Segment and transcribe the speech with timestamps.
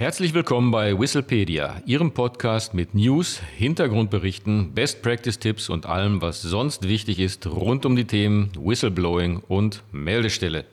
[0.00, 6.40] Herzlich willkommen bei Whistlepedia, Ihrem Podcast mit News, Hintergrundberichten, Best Practice Tipps und allem, was
[6.40, 10.64] sonst wichtig ist rund um die Themen Whistleblowing und Meldestelle.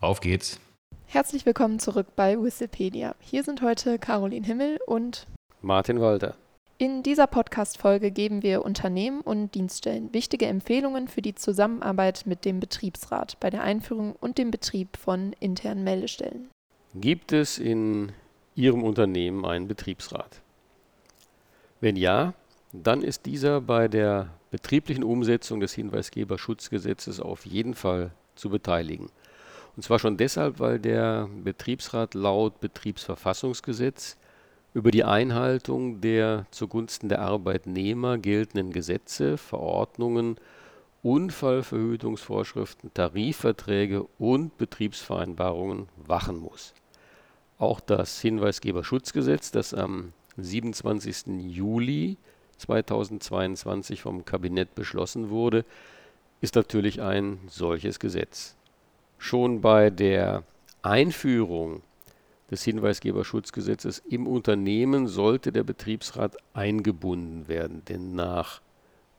[0.00, 0.60] Auf geht's!
[1.06, 3.16] Herzlich willkommen zurück bei Whistlepedia.
[3.18, 5.26] Hier sind heute Caroline Himmel und
[5.60, 6.36] Martin Walter.
[6.78, 12.60] In dieser Podcast-Folge geben wir Unternehmen und Dienststellen wichtige Empfehlungen für die Zusammenarbeit mit dem
[12.60, 16.48] Betriebsrat bei der Einführung und dem Betrieb von internen Meldestellen.
[16.94, 18.12] Gibt es in
[18.54, 20.40] Ihrem Unternehmen einen Betriebsrat?
[21.80, 22.34] Wenn ja,
[22.72, 29.10] dann ist dieser bei der betrieblichen Umsetzung des Hinweisgeberschutzgesetzes auf jeden Fall zu beteiligen.
[29.76, 34.16] Und zwar schon deshalb, weil der Betriebsrat laut Betriebsverfassungsgesetz
[34.74, 40.36] über die Einhaltung der zugunsten der Arbeitnehmer geltenden Gesetze, Verordnungen,
[41.02, 46.74] Unfallverhütungsvorschriften, Tarifverträge und Betriebsvereinbarungen wachen muss.
[47.62, 51.44] Auch das Hinweisgeberschutzgesetz, das am 27.
[51.48, 52.16] Juli
[52.56, 55.64] 2022 vom Kabinett beschlossen wurde,
[56.40, 58.56] ist natürlich ein solches Gesetz.
[59.16, 60.42] Schon bei der
[60.82, 61.82] Einführung
[62.50, 68.60] des Hinweisgeberschutzgesetzes im Unternehmen sollte der Betriebsrat eingebunden werden, denn nach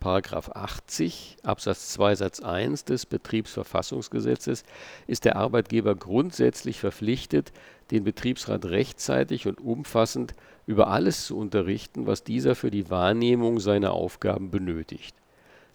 [0.00, 4.62] 80 Absatz 2 Satz 1 des Betriebsverfassungsgesetzes
[5.08, 7.52] ist der Arbeitgeber grundsätzlich verpflichtet,
[7.90, 10.34] den Betriebsrat rechtzeitig und umfassend
[10.66, 15.16] über alles zu unterrichten, was dieser für die Wahrnehmung seiner Aufgaben benötigt.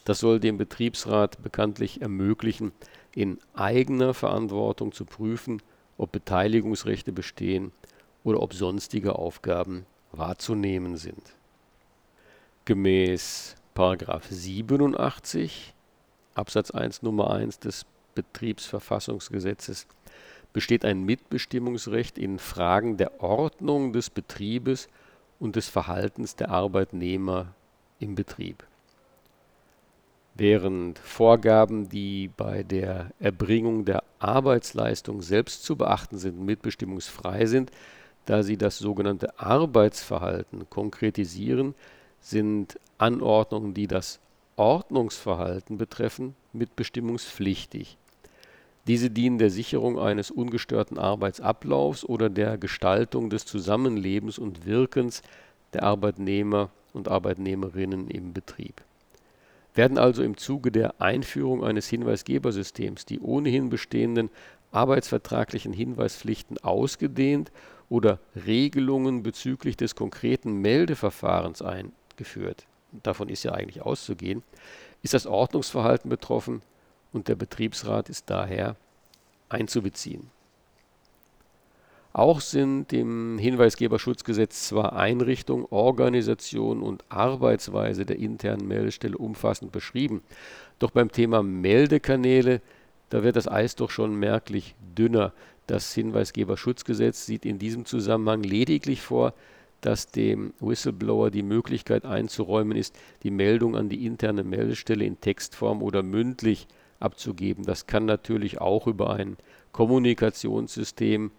[0.06, 2.72] Das soll dem Betriebsrat bekanntlich ermöglichen,
[3.16, 5.62] in eigener Verantwortung zu prüfen,
[5.98, 7.72] ob Beteiligungsrechte bestehen
[8.24, 11.36] oder ob sonstige Aufgaben wahrzunehmen sind.
[12.66, 15.74] Gemäß 87
[16.36, 19.88] Absatz 1 Nummer 1 des Betriebsverfassungsgesetzes
[20.54, 24.88] besteht ein Mitbestimmungsrecht in Fragen der Ordnung des Betriebes
[25.40, 27.54] und des Verhaltens der Arbeitnehmer
[28.00, 28.64] im Betrieb.
[30.36, 37.72] Während Vorgaben, die bei der Erbringung der Arbeitsleistung selbst zu beachten sind, mitbestimmungsfrei sind,
[38.26, 41.76] da sie das sogenannte Arbeitsverhalten konkretisieren,
[42.20, 44.20] sind Anordnungen, die das
[44.56, 47.98] Ordnungsverhalten betreffen, mitbestimmungspflichtig.
[48.86, 55.22] Diese dienen der Sicherung eines ungestörten Arbeitsablaufs oder der Gestaltung des Zusammenlebens und Wirkens
[55.72, 58.82] der Arbeitnehmer und Arbeitnehmerinnen im Betrieb.
[59.74, 64.30] Werden also im Zuge der Einführung eines Hinweisgebersystems die ohnehin bestehenden
[64.72, 67.52] arbeitsvertraglichen Hinweispflichten ausgedehnt
[67.90, 72.66] oder Regelungen bezüglich des konkreten Meldeverfahrens eingeführt,
[73.04, 74.44] davon ist ja eigentlich auszugehen,
[75.04, 76.62] ist das Ordnungsverhalten betroffen
[77.14, 78.76] und der Betriebsrat ist daher
[79.50, 80.30] einzubeziehen.
[82.12, 90.22] Auch sind im Hinweisgeberschutzgesetz zwar Einrichtung, Organisation und Arbeitsweise der internen Meldestelle umfassend beschrieben,
[90.78, 92.62] doch beim Thema Meldekanäle,
[93.10, 95.34] da wird das Eis doch schon merklich dünner.
[95.66, 99.34] Das Hinweisgeberschutzgesetz sieht in diesem Zusammenhang lediglich vor,
[99.82, 105.82] dass dem Whistleblower die Möglichkeit einzuräumen ist, die Meldung an die interne Meldestelle in Textform
[105.82, 106.68] oder mündlich
[107.04, 107.66] abzugeben.
[107.66, 109.38] Das kann natürlich auch über ein
[109.72, 111.32] Kommunikationssystem,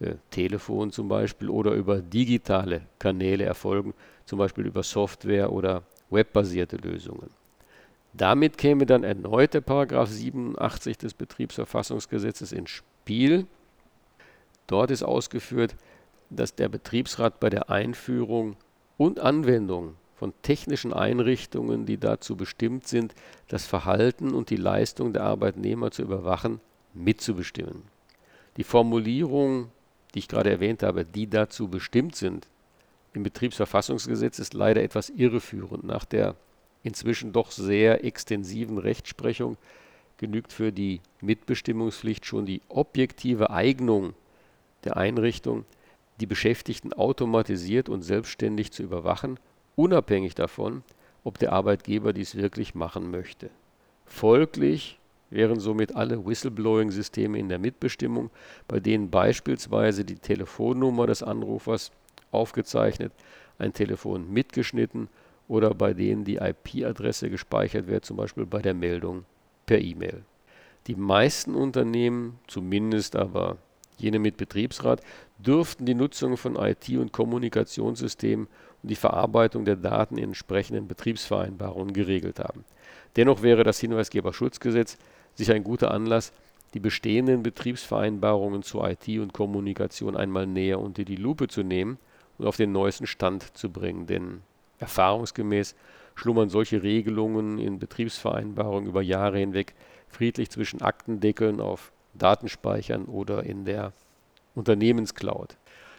[0.00, 3.94] äh, Telefon zum Beispiel, oder über digitale Kanäle erfolgen,
[4.24, 7.30] zum Beispiel über Software oder webbasierte Lösungen.
[8.14, 13.46] Damit käme dann erneut der Paragraph 87 des Betriebsverfassungsgesetzes ins Spiel.
[14.66, 15.76] Dort ist ausgeführt,
[16.28, 18.56] dass der Betriebsrat bei der Einführung
[18.98, 23.14] und Anwendung von technischen Einrichtungen, die dazu bestimmt sind,
[23.48, 26.60] das Verhalten und die Leistung der Arbeitnehmer zu überwachen,
[26.94, 27.82] mitzubestimmen.
[28.56, 29.70] Die Formulierung,
[30.14, 32.46] die ich gerade erwähnt habe, die dazu bestimmt sind,
[33.14, 35.84] im Betriebsverfassungsgesetz ist leider etwas irreführend.
[35.84, 36.34] Nach der
[36.82, 39.56] inzwischen doch sehr extensiven Rechtsprechung
[40.18, 44.14] genügt für die Mitbestimmungspflicht schon die objektive Eignung
[44.84, 45.64] der Einrichtung,
[46.20, 49.38] die Beschäftigten automatisiert und selbstständig zu überwachen
[49.82, 50.84] unabhängig davon,
[51.24, 53.50] ob der Arbeitgeber dies wirklich machen möchte.
[54.06, 55.00] Folglich
[55.30, 58.30] wären somit alle Whistleblowing-Systeme in der Mitbestimmung,
[58.68, 61.90] bei denen beispielsweise die Telefonnummer des Anrufers
[62.30, 63.12] aufgezeichnet,
[63.58, 65.08] ein Telefon mitgeschnitten
[65.48, 69.24] oder bei denen die IP-Adresse gespeichert wird, zum Beispiel bei der Meldung
[69.66, 70.22] per E-Mail.
[70.86, 73.56] Die meisten Unternehmen, zumindest aber
[73.98, 75.00] jene mit Betriebsrat,
[75.38, 78.46] dürften die Nutzung von IT- und Kommunikationssystemen
[78.82, 82.64] und die Verarbeitung der Daten in entsprechenden Betriebsvereinbarungen geregelt haben.
[83.16, 84.98] Dennoch wäre das Hinweisgeberschutzgesetz
[85.34, 86.32] sicher ein guter Anlass,
[86.74, 91.98] die bestehenden Betriebsvereinbarungen zur IT und Kommunikation einmal näher unter die Lupe zu nehmen
[92.38, 94.06] und auf den neuesten Stand zu bringen.
[94.06, 94.40] Denn
[94.78, 95.74] erfahrungsgemäß
[96.14, 99.74] schlummern solche Regelungen in Betriebsvereinbarungen über Jahre hinweg
[100.08, 103.92] friedlich zwischen Aktendeckeln auf Datenspeichern oder in der
[104.54, 105.56] Unternehmenscloud.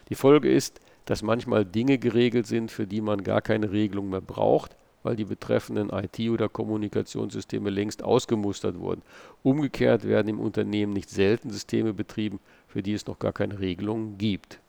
[0.10, 4.22] Die Folge ist, dass manchmal Dinge geregelt sind, für die man gar keine Regelung mehr
[4.22, 9.02] braucht, weil die betreffenden IT- oder Kommunikationssysteme längst ausgemustert wurden.
[9.44, 14.18] Umgekehrt werden im Unternehmen nicht selten Systeme betrieben, für die es noch gar keine Regelung
[14.18, 14.60] gibt.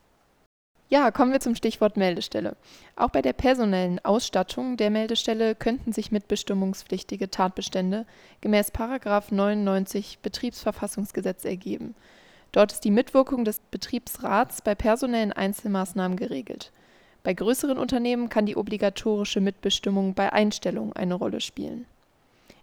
[0.90, 2.56] Ja, kommen wir zum Stichwort Meldestelle.
[2.94, 8.06] Auch bei der personellen Ausstattung der Meldestelle könnten sich mitbestimmungspflichtige Tatbestände
[8.42, 8.70] gemäß
[9.30, 11.94] 99 Betriebsverfassungsgesetz ergeben.
[12.54, 16.70] Dort ist die Mitwirkung des Betriebsrats bei personellen Einzelmaßnahmen geregelt.
[17.24, 21.84] Bei größeren Unternehmen kann die obligatorische Mitbestimmung bei Einstellungen eine Rolle spielen.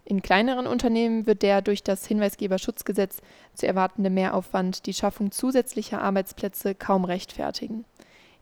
[0.05, 3.21] In kleineren Unternehmen wird der durch das Hinweisgeberschutzgesetz
[3.53, 7.83] zu erwartende Mehraufwand die Schaffung zusätzlicher Arbeitsplätze kaum rechtfertigen.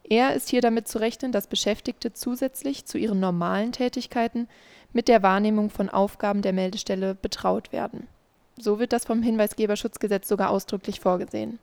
[0.04, 4.48] Eher ist hier damit zu rechnen, dass Beschäftigte zusätzlich zu ihren normalen Tätigkeiten
[4.94, 8.07] mit der Wahrnehmung von Aufgaben der Meldestelle betraut werden.
[8.60, 11.60] So wird das vom Hinweisgeberschutzgesetz sogar ausdrücklich vorgesehen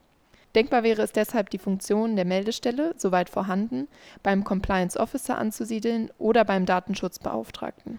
[0.56, 3.88] Denkbar wäre es deshalb, die Funktion der Meldestelle, soweit vorhanden,
[4.22, 7.98] beim Compliance Officer anzusiedeln oder beim Datenschutzbeauftragten.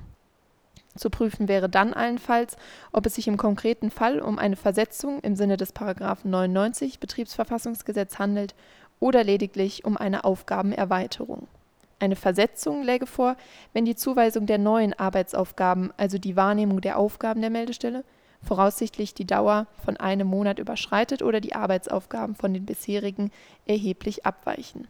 [0.95, 2.57] Zu prüfen wäre dann allenfalls,
[2.91, 5.75] ob es sich im konkreten Fall um eine Versetzung im Sinne des§
[6.23, 8.55] 99 Betriebsverfassungsgesetz handelt
[8.99, 11.47] oder lediglich um eine Aufgabenerweiterung.
[11.99, 13.35] Eine Versetzung läge vor,
[13.73, 18.03] wenn die Zuweisung der neuen Arbeitsaufgaben, also die Wahrnehmung der Aufgaben der Meldestelle,
[18.47, 23.31] voraussichtlich die Dauer von einem Monat überschreitet oder die Arbeitsaufgaben von den bisherigen
[23.65, 24.87] erheblich abweichen.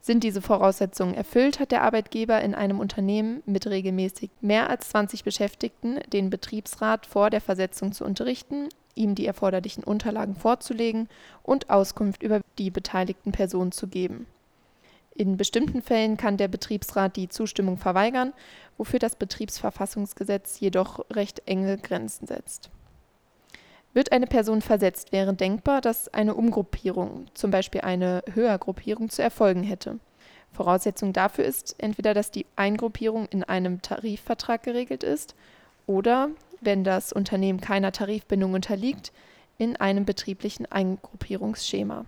[0.00, 5.24] Sind diese Voraussetzungen erfüllt, hat der Arbeitgeber in einem Unternehmen mit regelmäßig mehr als 20
[5.24, 11.08] Beschäftigten den Betriebsrat vor der Versetzung zu unterrichten, ihm die erforderlichen Unterlagen vorzulegen
[11.42, 14.26] und Auskunft über die beteiligten Personen zu geben.
[15.16, 18.32] In bestimmten Fällen kann der Betriebsrat die Zustimmung verweigern,
[18.76, 22.70] wofür das Betriebsverfassungsgesetz jedoch recht enge Grenzen setzt.
[23.96, 29.62] Wird eine Person versetzt, wäre denkbar, dass eine Umgruppierung, zum Beispiel eine Höhergruppierung, zu erfolgen
[29.62, 29.98] hätte.
[30.52, 35.34] Voraussetzung dafür ist entweder, dass die Eingruppierung in einem Tarifvertrag geregelt ist
[35.86, 36.28] oder,
[36.60, 39.14] wenn das Unternehmen keiner Tarifbindung unterliegt,
[39.56, 42.04] in einem betrieblichen Eingruppierungsschema.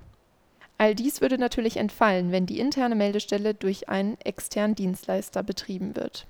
[0.77, 6.27] All dies würde natürlich entfallen, wenn die interne Meldestelle durch einen externen Dienstleister betrieben wird.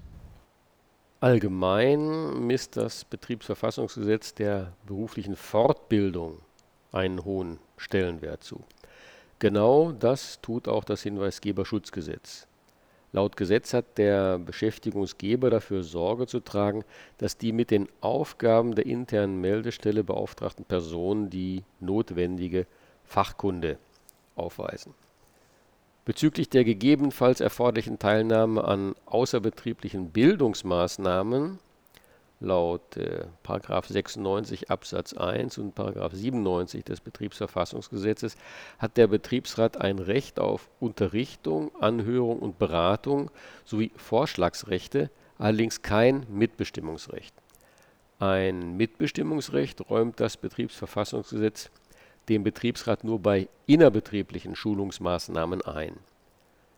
[1.21, 6.39] Allgemein misst das Betriebsverfassungsgesetz der beruflichen Fortbildung
[6.93, 8.63] einen hohen Stellenwert zu.
[9.41, 12.47] Genau das tut auch das Hinweisgeberschutzgesetz.
[13.11, 16.85] Laut Gesetz hat der Beschäftigungsgeber dafür Sorge zu tragen,
[17.17, 22.65] dass die mit den Aufgaben der internen Meldestelle beauftragten Personen die notwendige
[23.03, 23.79] Fachkunde
[24.37, 24.95] aufweisen
[26.09, 31.59] Bezüglich der gegebenenfalls erforderlichen Teilnahme an außerbetrieblichen Bildungsmaßnahmen
[32.41, 38.39] laut äh, 96 Absatz 1 und 97 des Betriebsverfassungsgesetzes
[38.79, 43.31] hat der Betriebsrat ein Recht auf Unterrichtung, Anhörung und Beratung
[43.67, 47.35] sowie Vorschlagsrechte, allerdings kein Mitbestimmungsrecht.
[48.19, 51.71] Ein Mitbestimmungsrecht räumt das Betriebsverfassungsgesetz
[52.29, 55.97] dem Betriebsrat nur bei innerbetrieblichen Schulungsmaßnahmen ein.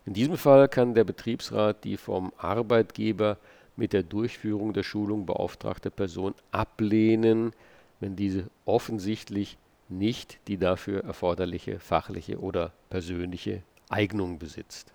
[0.07, 3.37] In diesem Fall kann der Betriebsrat die vom Arbeitgeber
[3.77, 7.53] mit der Durchführung der Schulung beauftragte Person ablehnen,
[8.01, 9.57] wenn diese offensichtlich
[9.89, 14.93] nicht die dafür erforderliche fachliche oder persönliche Eignung besitzt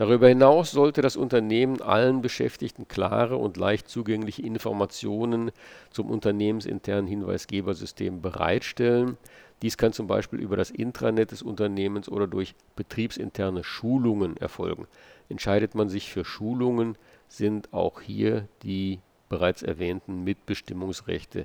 [0.00, 5.50] Darüber hinaus sollte das Unternehmen allen Beschäftigten klare und leicht zugängliche Informationen
[5.90, 9.18] zum unternehmensinternen Hinweisgebersystem bereitstellen.
[9.60, 14.86] Dies kann zum Beispiel über das Intranet des Unternehmens oder durch betriebsinterne Schulungen erfolgen.
[15.28, 16.96] Entscheidet man sich für Schulungen,
[17.28, 21.44] sind auch hier die bereits erwähnten Mitbestimmungsrechte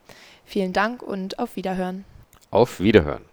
[0.45, 2.05] Vielen Dank und auf Wiederhören.
[2.51, 3.30] Auf Wiederhören.